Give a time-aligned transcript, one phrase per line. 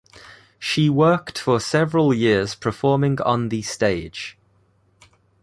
[0.57, 4.35] She worked for several years performing on the stage.